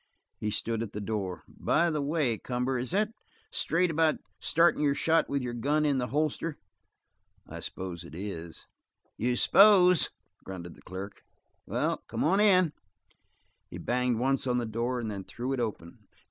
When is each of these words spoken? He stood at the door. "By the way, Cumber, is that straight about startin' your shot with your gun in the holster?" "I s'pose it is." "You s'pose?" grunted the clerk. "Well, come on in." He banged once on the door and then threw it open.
He 0.39 0.49
stood 0.49 0.81
at 0.81 0.93
the 0.93 0.99
door. 0.99 1.43
"By 1.47 1.91
the 1.91 2.01
way, 2.01 2.39
Cumber, 2.39 2.79
is 2.79 2.89
that 2.89 3.13
straight 3.51 3.91
about 3.91 4.15
startin' 4.39 4.81
your 4.81 4.95
shot 4.95 5.29
with 5.29 5.43
your 5.43 5.53
gun 5.53 5.85
in 5.85 5.99
the 5.99 6.07
holster?" 6.07 6.57
"I 7.47 7.59
s'pose 7.59 8.03
it 8.03 8.15
is." 8.15 8.65
"You 9.15 9.35
s'pose?" 9.35 10.09
grunted 10.43 10.73
the 10.73 10.81
clerk. 10.81 11.23
"Well, 11.67 11.97
come 12.07 12.23
on 12.23 12.39
in." 12.39 12.73
He 13.69 13.77
banged 13.77 14.17
once 14.17 14.47
on 14.47 14.57
the 14.57 14.65
door 14.65 14.99
and 14.99 15.11
then 15.11 15.23
threw 15.23 15.53
it 15.53 15.59
open. 15.59 15.99